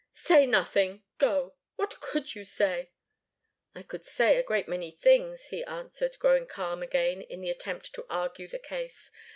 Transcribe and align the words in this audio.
"Say 0.15 0.47
nothing 0.47 1.03
go 1.19 1.53
what 1.75 1.99
could 2.01 2.33
you 2.33 2.43
say?" 2.43 2.89
"I 3.75 3.83
could 3.83 4.03
say 4.03 4.37
a 4.37 4.41
great 4.41 4.67
many 4.67 4.89
things," 4.89 5.49
he 5.49 5.63
answered, 5.65 6.17
growing 6.17 6.47
calm 6.47 6.81
again 6.81 7.21
in 7.21 7.39
the 7.41 7.51
attempt 7.51 7.93
to 7.93 8.07
argue 8.09 8.47
the 8.47 8.57
case. 8.57 9.11